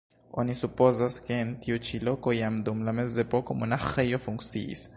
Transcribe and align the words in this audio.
Oni 0.43 0.53
supozas, 0.61 1.17
ke 1.27 1.35
en 1.41 1.51
tiu 1.65 1.77
ĉi 1.89 1.99
loko 2.07 2.33
jam 2.39 2.57
dum 2.69 2.81
la 2.87 2.95
mezepoko 3.01 3.57
monaĥejo 3.61 4.21
funkciis. 4.25 4.87